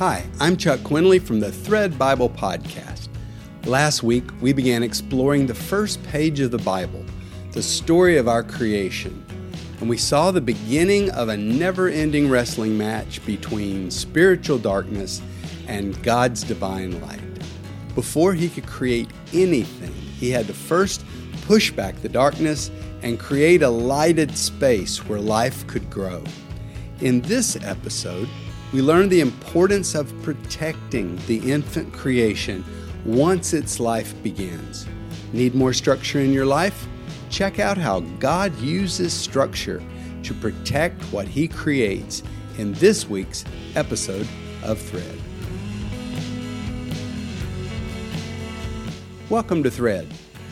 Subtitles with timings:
[0.00, 3.08] Hi, I'm Chuck Quinley from the Thread Bible Podcast.
[3.66, 7.04] Last week, we began exploring the first page of the Bible,
[7.52, 9.22] the story of our creation,
[9.78, 15.20] and we saw the beginning of a never ending wrestling match between spiritual darkness
[15.68, 17.20] and God's divine light.
[17.94, 21.04] Before he could create anything, he had to first
[21.42, 22.70] push back the darkness
[23.02, 26.24] and create a lighted space where life could grow.
[27.02, 28.30] In this episode,
[28.72, 32.64] we learn the importance of protecting the infant creation
[33.04, 34.86] once its life begins.
[35.32, 36.86] Need more structure in your life?
[37.30, 39.82] Check out how God uses structure
[40.22, 42.22] to protect what He creates
[42.58, 43.44] in this week's
[43.74, 44.28] episode
[44.62, 45.18] of Thread.
[49.28, 50.06] Welcome to Thread,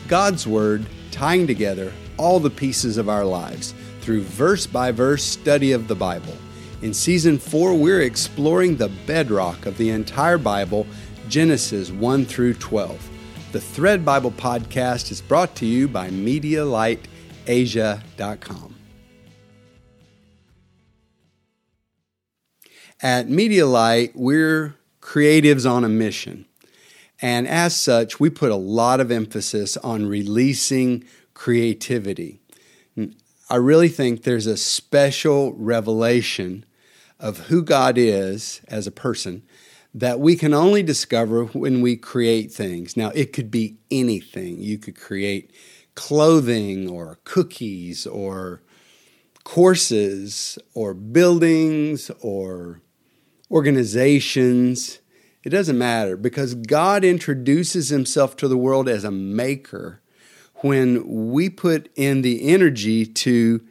[0.09, 5.71] God's Word tying together all the pieces of our lives through verse by verse study
[5.71, 6.35] of the Bible.
[6.81, 10.87] In season four, we're exploring the bedrock of the entire Bible,
[11.27, 13.09] Genesis 1 through 12.
[13.51, 18.75] The Thread Bible podcast is brought to you by MediaLightAsia.com.
[23.01, 26.45] At MediaLight, we're creatives on a mission.
[27.21, 32.39] And as such, we put a lot of emphasis on releasing creativity.
[33.49, 36.63] I really think there's a special revelation
[37.19, 39.43] of who God is as a person
[39.93, 42.95] that we can only discover when we create things.
[42.95, 44.61] Now, it could be anything.
[44.61, 45.51] You could create
[45.95, 48.61] clothing or cookies or
[49.43, 52.81] courses or buildings or
[53.49, 54.99] organizations.
[55.43, 60.01] It doesn't matter because God introduces himself to the world as a maker
[60.57, 63.61] when we put in the energy to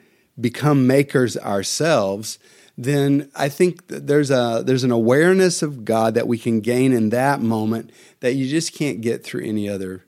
[0.40, 2.38] become makers ourselves
[2.80, 7.10] then I think there's a there's an awareness of God that we can gain in
[7.10, 10.04] that moment that you just can't get through any other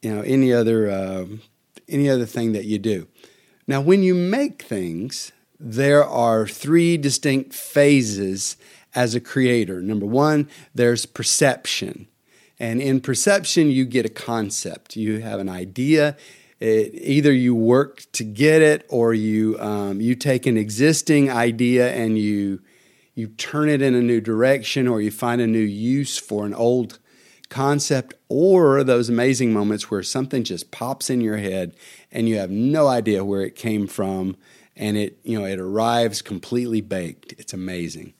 [0.00, 1.26] you know any other uh,
[1.88, 3.06] any other thing that you do.
[3.66, 8.56] Now, when you make things, there are three distinct phases
[8.94, 9.80] as a creator.
[9.80, 12.08] Number one, there's perception.
[12.58, 14.96] And in perception, you get a concept.
[14.96, 16.16] You have an idea,
[16.62, 21.92] it, either you work to get it or you um, you take an existing idea
[21.92, 22.60] and you
[23.14, 26.54] you turn it in a new direction or you find a new use for an
[26.54, 27.00] old
[27.48, 31.74] concept or those amazing moments where something just pops in your head
[32.12, 34.36] and you have no idea where it came from
[34.76, 37.32] and it you know it arrives completely baked.
[37.38, 38.14] It's amazing.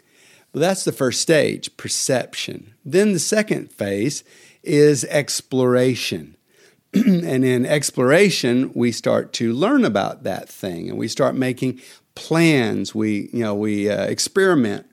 [0.50, 2.74] But that's the first stage perception.
[2.84, 4.24] Then the second phase
[4.64, 6.36] is exploration
[7.06, 11.80] and in exploration, we start to learn about that thing and we start making
[12.14, 12.94] plans.
[12.94, 14.86] We, you know, we uh, experiment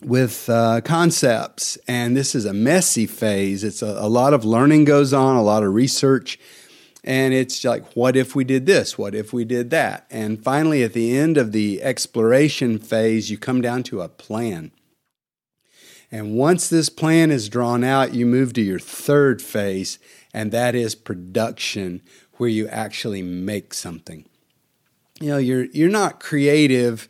[0.00, 1.76] with uh, concepts.
[1.86, 3.64] And this is a messy phase.
[3.64, 6.38] It's a, a lot of learning goes on, a lot of research.
[7.04, 8.96] And it's like, what if we did this?
[8.96, 10.06] What if we did that?
[10.10, 14.70] And finally, at the end of the exploration phase, you come down to a plan.
[16.10, 19.98] And once this plan is drawn out, you move to your third phase,
[20.32, 22.02] and that is production,
[22.34, 24.24] where you actually make something.
[25.20, 27.08] You know, you're you're not creative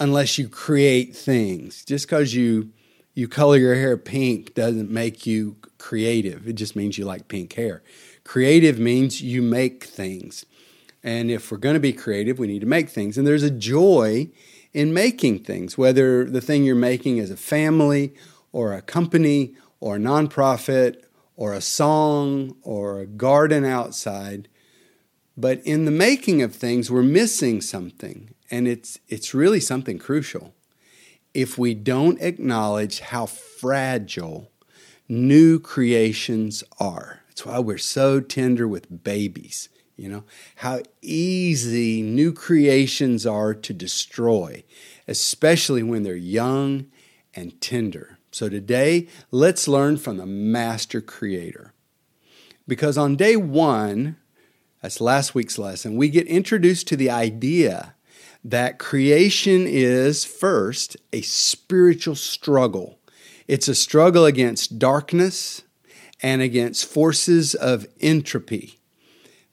[0.00, 1.84] unless you create things.
[1.84, 2.70] Just because you
[3.14, 6.48] you color your hair pink doesn't make you creative.
[6.48, 7.82] It just means you like pink hair.
[8.24, 10.44] Creative means you make things.
[11.02, 13.16] And if we're going to be creative, we need to make things.
[13.16, 14.28] And there's a joy
[14.72, 18.14] in making things, whether the thing you're making is a family
[18.52, 21.02] or a company or a nonprofit
[21.38, 24.48] or a song or a garden outside.
[25.36, 30.52] But in the making of things, we're missing something, and it's, it's really something crucial.
[31.32, 34.50] If we don't acknowledge how fragile
[35.08, 39.68] new creations are, that's why we're so tender with babies.
[39.96, 40.24] You know,
[40.56, 44.64] how easy new creations are to destroy,
[45.06, 46.86] especially when they're young
[47.32, 48.17] and tender.
[48.30, 51.72] So today, let's learn from the master creator.
[52.66, 54.16] Because on day one,
[54.82, 57.94] that's last week's lesson, we get introduced to the idea
[58.44, 62.98] that creation is first a spiritual struggle.
[63.46, 65.62] It's a struggle against darkness
[66.22, 68.78] and against forces of entropy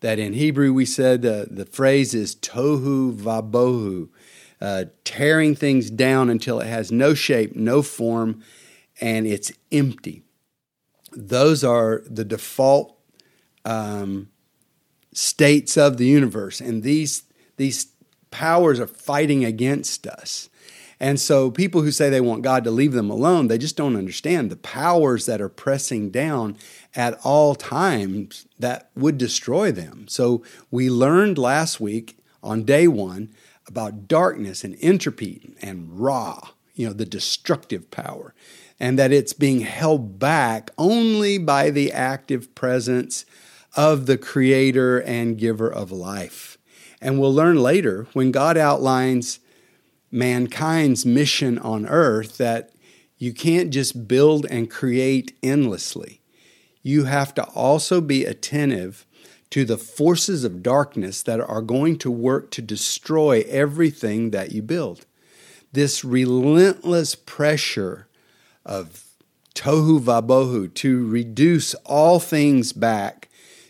[0.01, 4.09] that in Hebrew we said uh, the phrase is tohu vabohu,
[4.61, 8.43] uh, tearing things down until it has no shape, no form,
[9.01, 10.23] and it's empty.
[11.11, 12.97] Those are the default
[13.63, 14.29] um,
[15.13, 17.23] states of the universe, and these
[17.57, 17.87] these
[18.31, 20.49] powers are fighting against us.
[20.99, 23.97] And so people who say they want God to leave them alone, they just don't
[23.97, 26.57] understand the powers that are pressing down
[26.95, 30.05] at all times that would destroy them.
[30.07, 30.41] So
[30.71, 33.29] we learned last week on day one
[33.67, 36.39] about darkness and entropy and Ra,
[36.75, 38.33] you know, the destructive power,
[38.79, 43.25] and that it's being held back only by the active presence
[43.75, 46.57] of the creator and giver of life.
[47.01, 49.39] And we'll learn later when God outlines
[50.11, 52.71] mankind's mission on earth that
[53.17, 56.21] you can't just build and create endlessly.
[56.81, 59.05] You have to also be attentive
[59.51, 64.61] to the forces of darkness that are going to work to destroy everything that you
[64.61, 65.05] build.
[65.71, 68.07] This relentless pressure
[68.65, 69.03] of
[69.53, 73.29] tohu vabohu to reduce all things back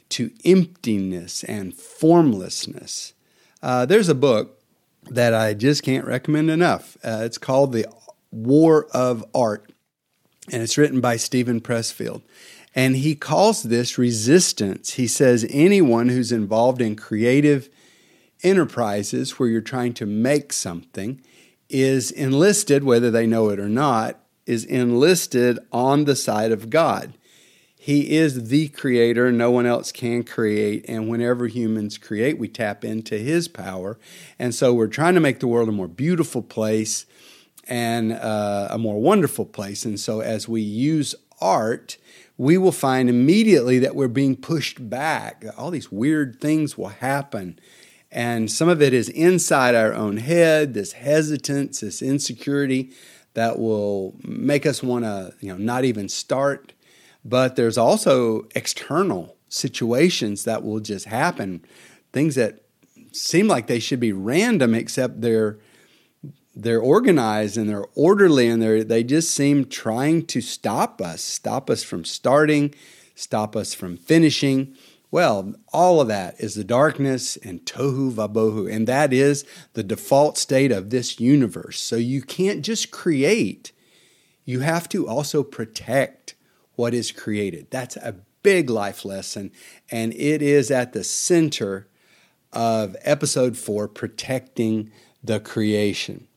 [0.10, 3.14] to emptiness and formlessness.
[3.62, 4.62] Uh, there's a book
[5.10, 6.98] that I just can't recommend enough.
[7.04, 7.86] Uh, it's called The
[8.32, 9.72] War of Art,
[10.52, 12.22] and it's written by Steven Pressfield.
[12.74, 14.94] And he calls this resistance.
[14.94, 17.70] He says anyone who's involved in creative
[18.44, 21.22] enterprises where you're trying to make something
[21.70, 27.14] is enlisted, whether they know it or not, is enlisted on the side of God.
[27.78, 29.32] He is the creator.
[29.32, 30.86] No one else can create.
[30.88, 34.00] And whenever humans create, we tap into his power.
[34.40, 37.06] And so we're trying to make the world a more beautiful place
[37.68, 39.86] and uh, a more wonderful place.
[39.86, 41.98] And so as we use art,
[42.38, 45.46] we will find immediately that we're being pushed back.
[45.56, 47.60] All these weird things will happen.
[48.12, 52.94] And some of it is inside our own head, this hesitance, this insecurity
[53.36, 56.74] that will make us want to, you know, not even start.
[57.24, 61.64] But there's also external situations that will just happen,
[62.12, 62.62] things that
[63.12, 65.60] seem like they should be random, except they're
[66.58, 71.70] they're organized and they're orderly and they they just seem trying to stop us, stop
[71.70, 72.74] us from starting,
[73.16, 74.76] stop us from finishing.
[75.16, 80.38] Well, all of that is the darkness and tohu vabohu, and that is the default
[80.38, 81.80] state of this universe.
[81.80, 83.72] So you can't just create,
[84.44, 86.36] you have to also protect
[86.76, 87.68] what is created.
[87.70, 89.54] That's a big life lesson,
[89.90, 91.88] and it is at the center
[92.52, 94.92] of episode four protecting
[95.24, 96.28] the creation.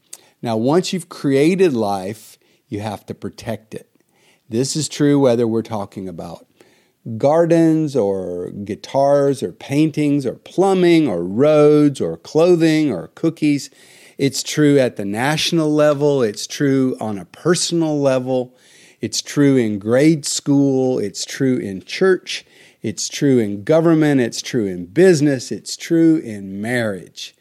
[0.40, 2.38] Now, once you've created life,
[2.68, 3.90] you have to protect it.
[4.48, 6.46] This is true whether we're talking about
[7.16, 13.70] gardens or guitars or paintings or plumbing or roads or clothing or cookies.
[14.18, 18.56] It's true at the national level, it's true on a personal level,
[19.00, 22.44] it's true in grade school, it's true in church,
[22.82, 27.36] it's true in government, it's true in business, it's true in marriage.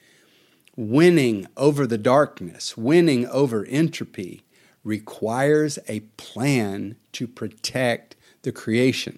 [0.75, 4.43] Winning over the darkness, winning over entropy,
[4.83, 9.17] requires a plan to protect the creation.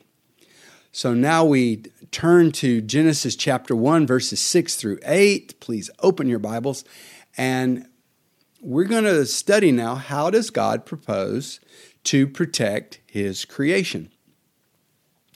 [0.92, 5.60] So now we turn to Genesis chapter 1, verses 6 through 8.
[5.60, 6.84] Please open your Bibles.
[7.38, 7.88] And
[8.60, 11.60] we're going to study now how does God propose
[12.06, 14.12] to protect his creation?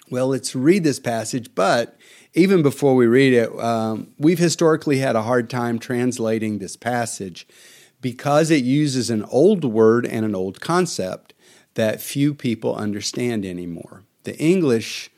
[0.10, 1.98] Well, let's read this passage, but
[2.34, 7.48] even before we read it, um, we've historically had a hard time translating this passage
[8.02, 11.36] because it uses an old word and an old concept
[11.76, 14.04] that few people understand anymore.
[14.24, 15.12] The English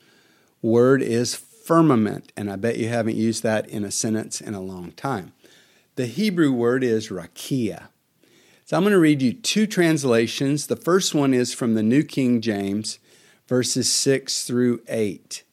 [0.62, 4.60] word is firmament, and I bet you haven't used that in a sentence in a
[4.60, 5.32] long time.
[5.96, 7.88] The Hebrew word is rakia.
[8.64, 10.66] So I'm going to read you two translations.
[10.66, 12.98] The first one is from the New King James,
[13.46, 15.44] verses 6 through 8.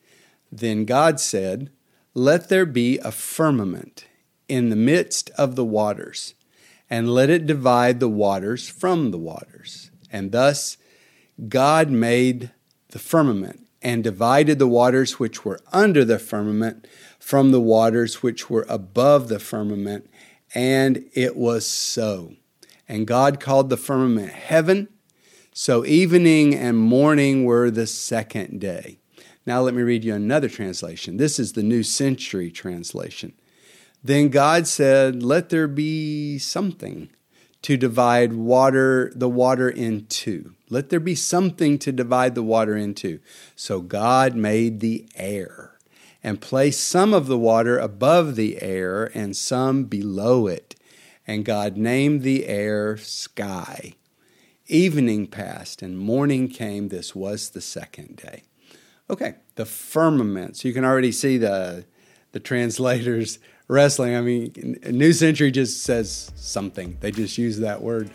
[0.52, 1.70] Then God said,
[2.14, 4.06] Let there be a firmament
[4.48, 6.34] in the midst of the waters,
[6.90, 9.92] and let it divide the waters from the waters.
[10.12, 10.78] And thus
[11.50, 12.52] God made
[12.90, 16.88] the firmament and divided the waters which were under the firmament
[17.20, 20.10] from the waters which were above the firmament.
[20.56, 22.34] And it was so.
[22.88, 24.88] And God called the firmament heaven.
[25.54, 28.98] So evening and morning were the second day.
[29.46, 31.18] Now let me read you another translation.
[31.18, 33.34] This is the New Century Translation.
[34.04, 37.10] Then God said, Let there be something
[37.62, 40.54] to divide water, the water into.
[40.74, 43.20] Let there be something to divide the water into.
[43.56, 45.78] So God made the air
[46.24, 50.76] and placed some of the water above the air and some below it.
[51.28, 53.94] And God named the air sky.
[54.68, 56.88] Evening passed and morning came.
[56.88, 58.44] This was the second day.
[59.10, 60.58] Okay, the firmament.
[60.58, 61.86] So you can already see the
[62.32, 63.38] the translators
[63.68, 64.16] wrestling.
[64.16, 66.98] I mean, New Century just says something.
[67.00, 68.10] They just use that word.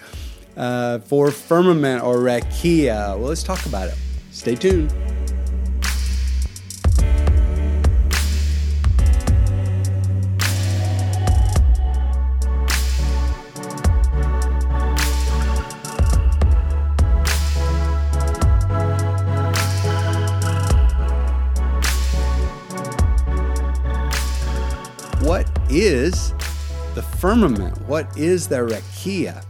[0.58, 3.94] Uh, for firmament or rakia, well, let's talk about it.
[4.32, 4.92] Stay tuned.
[25.70, 26.32] is
[26.94, 27.78] the firmament?
[27.82, 29.44] What is the rakia?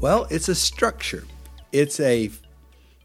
[0.00, 1.24] Well, it's a structure,
[1.72, 2.30] it's a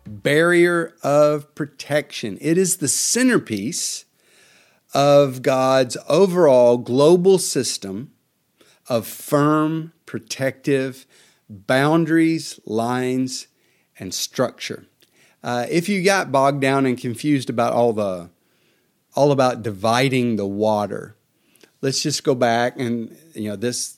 [0.07, 2.37] barrier of protection.
[2.39, 4.05] It is the centerpiece
[4.93, 8.13] of God's overall global system
[8.87, 11.05] of firm, protective
[11.49, 13.47] boundaries, lines,
[13.99, 14.85] and structure.
[15.43, 18.29] Uh, if you got bogged down and confused about all the
[19.15, 21.17] all about dividing the water,
[21.81, 23.94] let's just go back and you know this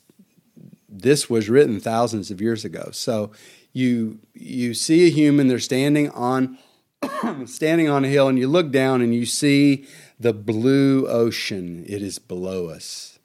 [0.89, 2.89] this was written thousands of years ago.
[2.91, 3.31] So
[3.73, 6.57] you you see a human, they're standing on
[7.45, 9.85] standing on a hill, and you look down and you see
[10.19, 11.85] the blue ocean.
[11.87, 13.19] It is below us.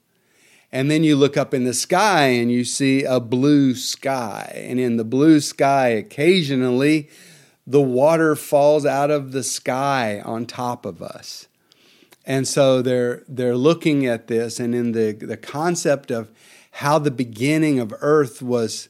[0.71, 4.65] And then you look up in the sky and you see a blue sky.
[4.67, 7.11] And in the blue sky, occasionally,
[7.67, 11.47] the water falls out of the sky on top of us.
[12.25, 16.31] And so they're they're looking at this and in the, the concept of
[16.73, 18.89] how the beginning of earth was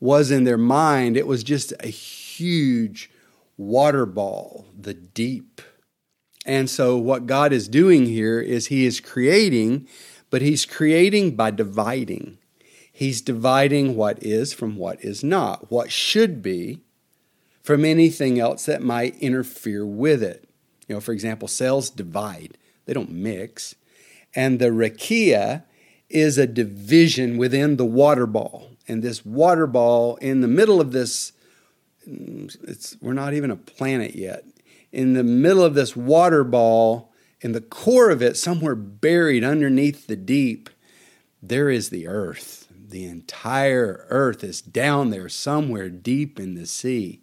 [0.00, 3.08] was in their mind, it was just a huge
[3.56, 5.62] water ball, the deep.
[6.44, 9.86] And so what God is doing here is he is creating,
[10.28, 12.38] but he's creating by dividing.
[12.92, 16.80] He's dividing what is from what is not, what should be
[17.62, 20.48] from anything else that might interfere with it.
[20.88, 22.58] You know, for example, cells divide.
[22.86, 23.76] They don't mix.
[24.34, 25.62] And the rakia
[26.12, 28.70] is a division within the water ball.
[28.86, 31.32] And this water ball in the middle of this,
[32.06, 34.44] it's, we're not even a planet yet.
[34.92, 40.06] In the middle of this water ball, in the core of it, somewhere buried underneath
[40.06, 40.68] the deep,
[41.42, 42.68] there is the earth.
[42.70, 47.22] The entire earth is down there somewhere deep in the sea.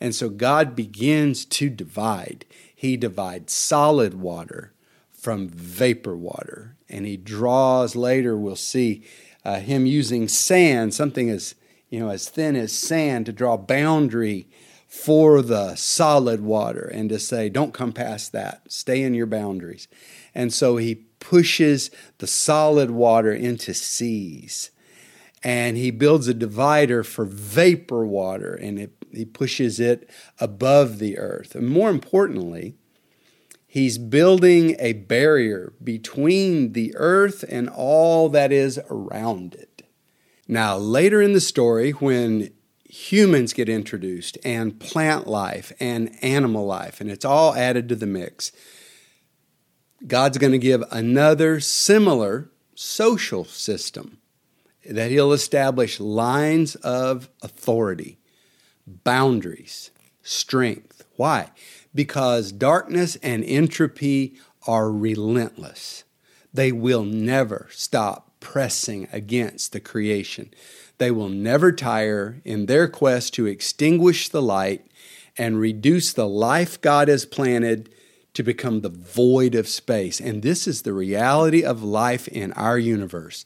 [0.00, 2.44] And so God begins to divide.
[2.74, 4.72] He divides solid water
[5.10, 6.76] from vapor water.
[6.88, 9.04] And he draws later, we'll see
[9.44, 11.54] uh, him using sand, something as
[11.90, 14.48] you know as thin as sand, to draw boundary
[14.88, 18.62] for the solid water and to say, don't come past that.
[18.72, 19.86] Stay in your boundaries.
[20.34, 24.70] And so he pushes the solid water into seas.
[25.44, 30.08] And he builds a divider for vapor water and it, he pushes it
[30.40, 31.54] above the earth.
[31.54, 32.74] And more importantly,
[33.70, 39.82] He's building a barrier between the earth and all that is around it.
[40.48, 42.50] Now, later in the story, when
[42.88, 48.06] humans get introduced, and plant life and animal life, and it's all added to the
[48.06, 48.50] mix,
[50.06, 54.18] God's going to give another similar social system
[54.88, 58.18] that He'll establish lines of authority,
[58.86, 59.90] boundaries,
[60.22, 61.04] strength.
[61.16, 61.50] Why?
[61.98, 64.36] Because darkness and entropy
[64.68, 66.04] are relentless.
[66.54, 70.54] They will never stop pressing against the creation.
[70.98, 74.86] They will never tire in their quest to extinguish the light
[75.36, 77.90] and reduce the life God has planted
[78.34, 80.20] to become the void of space.
[80.20, 83.44] And this is the reality of life in our universe.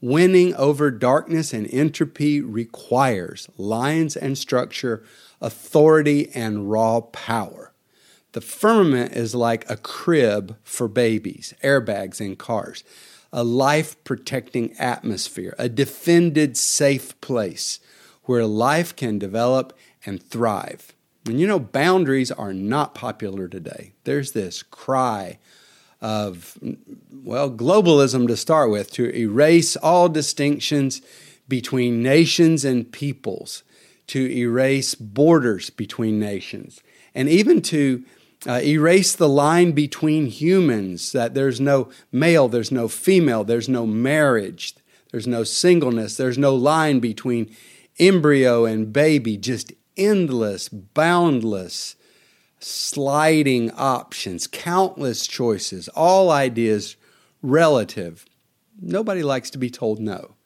[0.00, 5.04] Winning over darkness and entropy requires lines and structure,
[5.42, 7.69] authority, and raw power.
[8.32, 12.84] The firmament is like a crib for babies, airbags in cars,
[13.32, 17.80] a life protecting atmosphere, a defended safe place
[18.24, 20.92] where life can develop and thrive.
[21.26, 23.92] And you know, boundaries are not popular today.
[24.04, 25.38] There's this cry
[26.00, 26.56] of,
[27.12, 31.02] well, globalism to start with, to erase all distinctions
[31.48, 33.64] between nations and peoples,
[34.06, 36.80] to erase borders between nations,
[37.14, 38.04] and even to
[38.46, 43.86] uh, erase the line between humans, that there's no male, there's no female, there's no
[43.86, 44.74] marriage,
[45.10, 47.54] there's no singleness, there's no line between
[47.98, 51.96] embryo and baby, just endless, boundless,
[52.60, 56.96] sliding options, countless choices, all ideas
[57.42, 58.24] relative.
[58.80, 60.36] Nobody likes to be told no.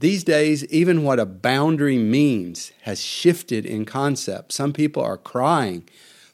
[0.00, 4.52] These days, even what a boundary means has shifted in concept.
[4.52, 5.88] Some people are crying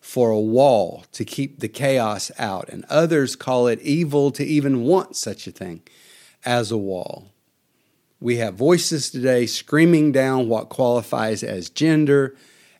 [0.04, 4.82] for a wall to keep the chaos out, and others call it evil to even
[4.82, 5.80] want such a thing.
[6.44, 7.30] as a wall.
[8.20, 12.36] We have voices today screaming down what qualifies as gender,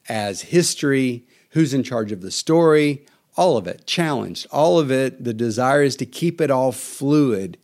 [0.07, 3.07] as history, who's in charge of the story,
[3.39, 4.47] all of it challenged.
[4.53, 7.57] All of it, the desire is to keep it all fluid.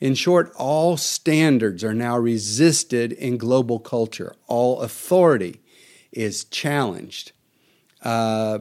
[0.00, 4.34] In short, all standards are now resisted in global culture.
[4.46, 5.60] All authority
[6.12, 7.32] is challenged.
[8.02, 8.60] Uh,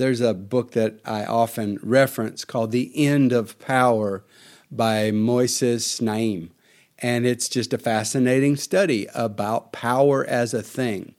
[0.00, 4.24] there's a book that I often reference called The End of Power
[4.70, 6.52] by Moises Naim.
[7.00, 11.14] And it's just a fascinating study about power as a thing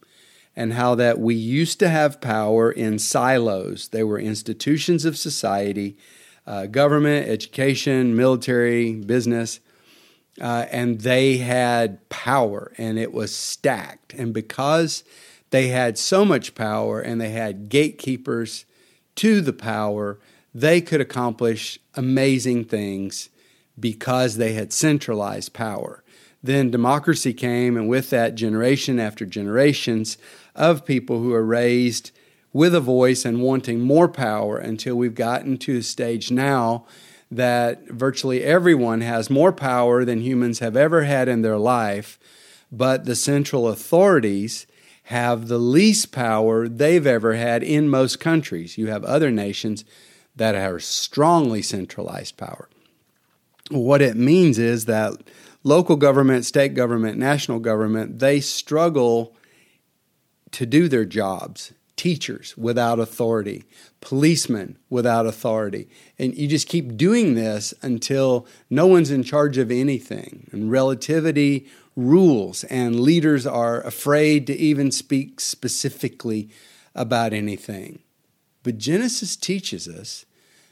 [0.55, 3.87] and how that we used to have power in silos.
[3.89, 5.95] They were institutions of society,
[6.47, 9.59] uh, government, education, military, business,
[10.41, 14.15] uh, and they had power and it was stacked.
[14.15, 15.03] And because
[15.51, 18.65] they had so much power and they had gatekeepers
[19.21, 20.17] to the power,
[20.51, 23.29] they could accomplish amazing things
[23.79, 26.03] because they had centralized power.
[26.41, 30.17] Then democracy came, and with that, generation after generations
[30.55, 32.09] of people who are raised
[32.51, 36.87] with a voice and wanting more power until we've gotten to a stage now
[37.29, 42.17] that virtually everyone has more power than humans have ever had in their life,
[42.71, 44.65] but the central authorities
[45.11, 48.77] have the least power they've ever had in most countries.
[48.77, 49.83] You have other nations
[50.37, 52.69] that have strongly centralized power.
[53.69, 55.15] What it means is that
[55.63, 59.35] local government, state government, national government, they struggle
[60.51, 61.73] to do their jobs.
[61.97, 63.65] Teachers without authority,
[63.99, 65.89] policemen without authority.
[66.17, 70.47] And you just keep doing this until no one's in charge of anything.
[70.51, 76.49] And relativity rules, and leaders are afraid to even speak specifically
[76.95, 77.99] about anything.
[78.63, 80.25] But Genesis teaches us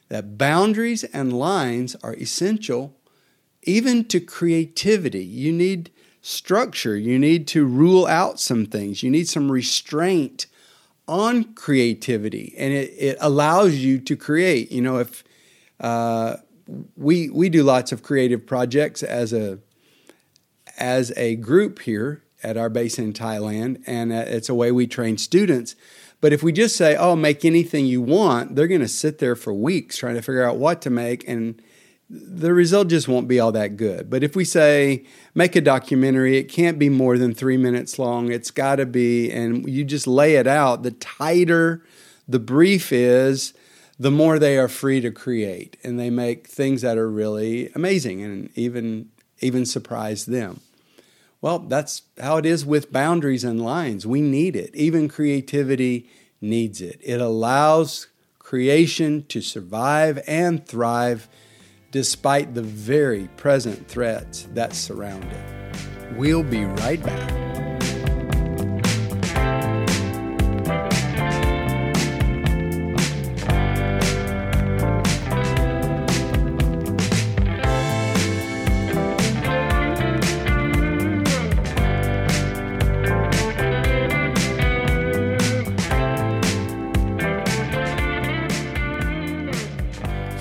[0.10, 2.96] that boundaries and lines are essential
[3.64, 5.24] even to creativity.
[5.24, 10.48] You need structure, you need to rule out some things, you need some restraint
[11.08, 14.72] on creativity, and it, it allows you to create.
[14.72, 15.24] You know, if
[15.80, 16.38] uh,
[16.96, 19.60] we we do lots of creative projects as a
[20.80, 24.88] as a group here at our base in Thailand, and uh, it's a way we
[24.88, 25.76] train students.
[26.22, 29.36] But if we just say, "Oh, make anything you want," they're going to sit there
[29.36, 31.62] for weeks trying to figure out what to make, and
[32.10, 34.10] the result just won't be all that good.
[34.10, 38.32] But if we say, make a documentary, it can't be more than three minutes long,
[38.32, 41.84] it's got to be, and you just lay it out, the tighter
[42.28, 43.54] the brief is,
[44.00, 45.78] the more they are free to create.
[45.84, 49.10] And they make things that are really amazing and even,
[49.42, 50.62] even surprise them.
[51.42, 54.06] Well, that's how it is with boundaries and lines.
[54.06, 54.76] We need it.
[54.76, 56.10] Even creativity
[56.42, 57.00] needs it.
[57.04, 58.08] It allows
[58.40, 61.30] creation to survive and thrive
[61.92, 66.16] despite the very present threats that surround it.
[66.18, 67.59] We'll be right back.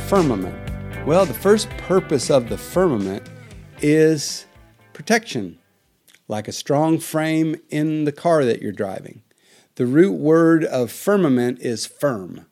[0.08, 0.56] Firmament.
[1.06, 3.28] Well, the first purpose of the firmament
[3.82, 4.46] is
[4.94, 5.58] protection,
[6.28, 9.20] like a strong frame in the car that you're driving.
[9.74, 12.46] The root word of firmament is firm.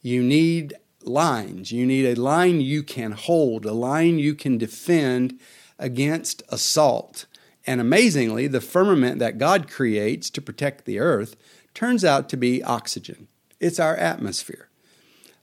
[0.00, 1.72] You need lines.
[1.72, 5.40] You need a line you can hold, a line you can defend
[5.80, 7.26] against assault.
[7.66, 11.34] And amazingly, the firmament that God creates to protect the earth
[11.74, 13.26] turns out to be oxygen.
[13.58, 14.68] It's our atmosphere.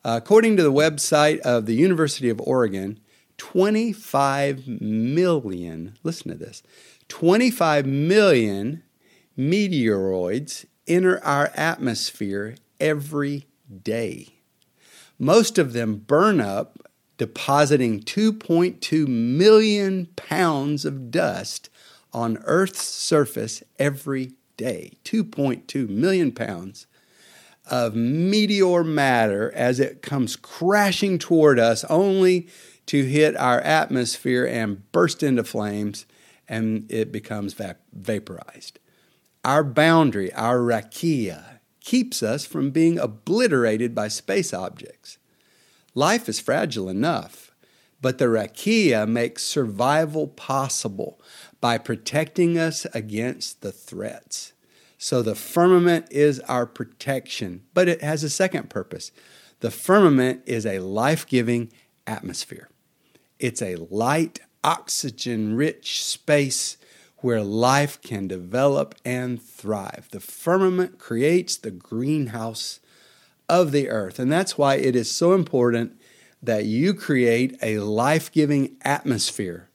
[0.06, 3.00] According to the website of the University of Oregon,
[3.38, 6.62] 25 million, listen to this,
[7.08, 8.84] 25 million
[9.38, 13.48] meteoroids enter our atmosphere every
[13.84, 14.28] day.
[15.18, 16.80] Most of them burn up,
[17.18, 21.70] depositing 2.2 million pounds of dust
[22.12, 24.98] on Earth's surface every day.
[25.06, 26.88] 2.2 million pounds
[27.66, 32.48] of meteor matter as it comes crashing toward us, only
[32.88, 36.06] to hit our atmosphere and burst into flames,
[36.48, 38.80] and it becomes vap- vaporized.
[39.46, 45.18] Our boundary, our rakia, keeps us from being obliterated by space objects.
[45.94, 47.52] Life is fragile enough,
[48.02, 51.22] but the rakia makes survival possible
[51.62, 54.53] by protecting us against the threats.
[55.04, 59.12] So the firmament is our protection, but it has a second purpose.
[59.60, 61.74] The firmament is a life giving
[62.08, 62.70] atmosphere,
[63.38, 66.78] it's a light oxygen rich space
[67.18, 70.08] where life can develop and thrive.
[70.12, 72.80] The firmament creates the greenhouse
[73.50, 74.20] of the earth.
[74.20, 76.00] And that's why it is so important
[76.42, 79.70] that you create a life giving atmosphere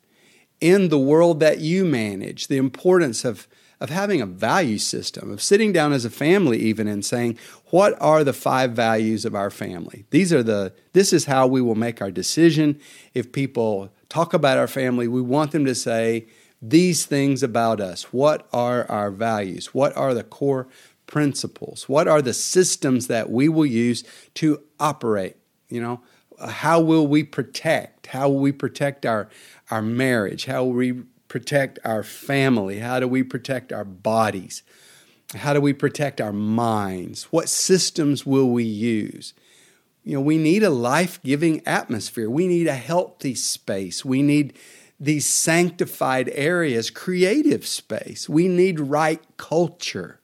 [0.59, 2.47] in the world that you manage.
[2.47, 3.47] The importance of,
[3.81, 8.01] of having a value system, of sitting down as a family, even and saying, what
[8.01, 10.05] are the five values of our family?
[10.11, 12.81] These are the, this is how we will make our decision.
[13.14, 16.27] If people talk about our family, we want them to say,
[16.61, 18.12] these things about us.
[18.12, 19.73] What are our values?
[19.73, 20.67] What are the core
[21.07, 21.88] principles?
[21.88, 24.03] What are the systems that we will use
[24.35, 25.37] to operate?
[25.69, 26.01] You know,
[26.49, 28.09] how will we protect?
[28.09, 29.29] How will we protect our,
[29.71, 30.47] our marriage?
[30.47, 32.79] How will we protect our family?
[32.81, 34.62] How do we protect our bodies?
[35.35, 37.25] How do we protect our minds?
[37.25, 39.35] What systems will we use?
[40.03, 42.31] You know, we need a life giving atmosphere.
[42.31, 44.05] We need a healthy space.
[44.05, 44.55] We need
[44.99, 48.29] these sanctified areas, creative space.
[48.29, 50.21] We need right culture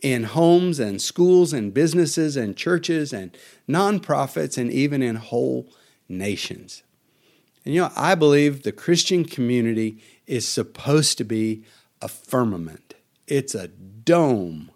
[0.00, 3.36] in homes and schools and businesses and churches and
[3.68, 5.68] nonprofits and even in whole
[6.08, 6.82] nations.
[7.64, 10.02] And you know, I believe the Christian community
[10.32, 11.62] is supposed to be
[12.00, 12.94] a firmament,
[13.26, 14.70] it's a dome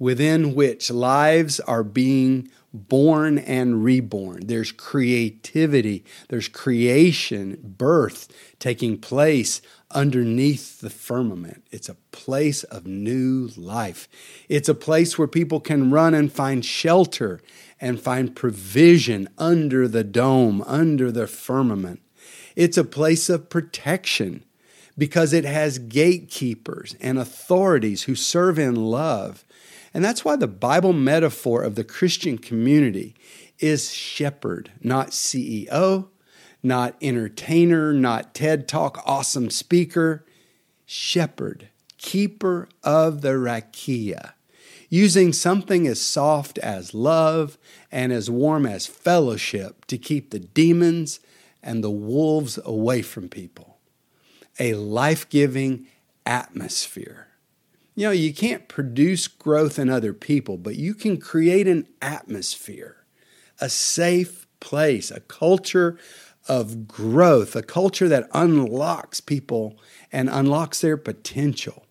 [0.00, 4.48] within which lives are being born and reborn.
[4.48, 11.64] There's creativity, there's creation, birth taking place underneath the firmament.
[11.70, 14.08] It's a place of new life.
[14.48, 17.40] It's a place where people can run and find shelter
[17.80, 22.00] and find provision under the dome, under the firmament.
[22.56, 24.42] It's a place of protection
[24.98, 29.44] because it has gatekeepers and authorities who serve in love
[29.96, 33.14] and that's why the Bible metaphor of the Christian community
[33.58, 36.08] is shepherd, not CEO,
[36.62, 40.26] not entertainer, not TED Talk awesome speaker.
[40.84, 44.34] Shepherd, keeper of the rakia,
[44.90, 47.56] using something as soft as love
[47.90, 51.20] and as warm as fellowship to keep the demons
[51.62, 53.75] and the wolves away from people.
[54.58, 55.86] A life giving
[56.24, 57.26] atmosphere
[57.96, 62.98] you know, you can't produce growth in other people, but you can create an atmosphere,
[63.58, 65.98] a safe place, a culture
[66.46, 69.80] of growth, a culture that unlocks people
[70.12, 71.86] and unlocks their potential.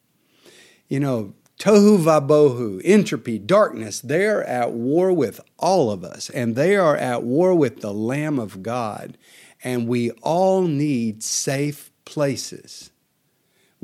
[0.87, 6.75] You know, tohu vabohu, entropy, darkness, they're at war with all of us, and they
[6.75, 9.17] are at war with the Lamb of God.
[9.63, 12.91] And we all need safe places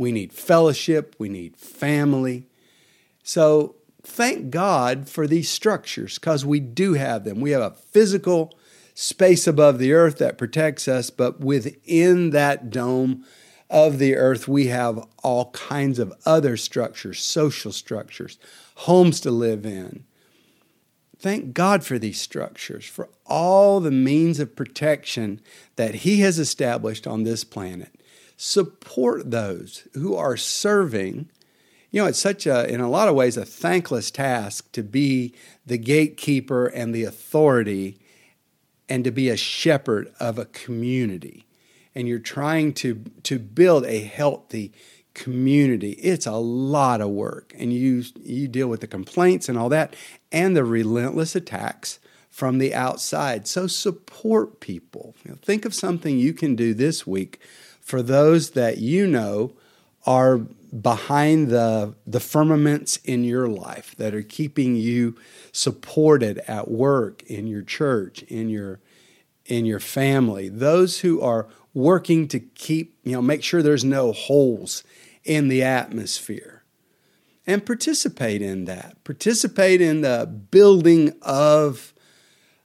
[0.02, 1.16] we need fellowship.
[1.20, 2.48] We need family.
[3.24, 7.40] So thank God for these structures because we do have them.
[7.40, 8.58] We have a physical
[8.94, 13.26] space above the earth that protects us, but within that dome
[13.70, 18.38] of the earth, we have all kinds of other structures, social structures,
[18.76, 20.04] homes to live in.
[21.22, 25.40] Thank God for these structures, for all the means of protection
[25.76, 27.94] that He has established on this planet
[28.36, 31.30] support those who are serving.
[31.92, 35.36] You know, it's such a, in a lot of ways, a thankless task to be
[35.64, 38.00] the gatekeeper and the authority
[38.90, 41.46] and to be a shepherd of a community.
[41.94, 44.74] And you're trying to, to build a healthy
[45.14, 45.92] community.
[45.94, 47.54] It's a lot of work.
[47.58, 49.96] And you, you deal with the complaints and all that
[50.32, 53.48] and the relentless attacks from the outside.
[53.48, 55.16] So support people.
[55.24, 57.40] You know, think of something you can do this week
[57.82, 59.54] for those that you know
[60.06, 65.16] are behind the, the firmaments in your life that are keeping you
[65.52, 68.80] supported at work, in your church, in your
[69.46, 70.48] in your family.
[70.48, 74.84] Those who are working to keep, you know, make sure there's no holes
[75.24, 76.64] in the atmosphere.
[77.48, 79.04] And participate in that.
[79.04, 81.94] Participate in the building of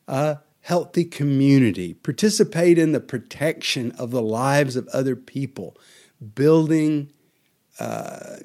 [0.06, 5.76] a healthy community, participate in the protection of the lives of other people,
[6.34, 7.10] building
[7.78, 8.36] uh,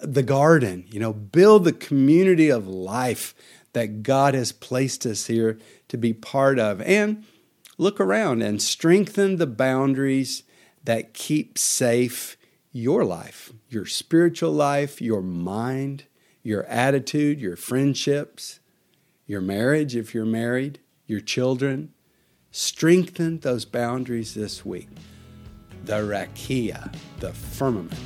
[0.00, 3.34] the garden, you know, build the community of life
[3.72, 6.80] that God has placed us here to be part of.
[6.82, 7.24] And
[7.80, 10.42] look around and strengthen the boundaries
[10.84, 12.36] that keep safe
[12.72, 16.04] your life, your spiritual life, your mind,
[16.42, 18.60] your attitude, your friendships,
[19.26, 20.78] your marriage if you're married
[21.10, 21.92] your children.
[22.52, 24.88] Strengthen those boundaries this week.
[25.84, 27.98] The rakia, the firmament.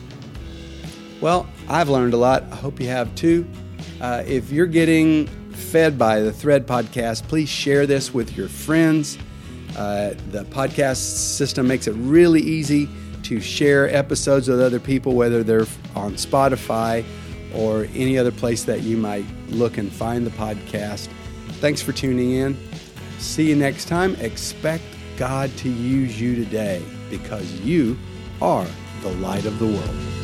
[1.20, 2.44] Well, I've learned a lot.
[2.50, 3.46] I hope you have too.
[4.00, 9.18] Uh, if you're getting fed by the Thread podcast, please share this with your friends.
[9.76, 12.88] Uh, the podcast system makes it really easy
[13.24, 17.04] to share episodes with other people, whether they're on Spotify
[17.54, 21.08] or any other place that you might look and find the podcast.
[21.60, 22.56] Thanks for tuning in.
[23.18, 24.14] See you next time.
[24.16, 24.84] Expect
[25.16, 27.96] God to use you today because you
[28.42, 28.66] are
[29.02, 30.23] the light of the world.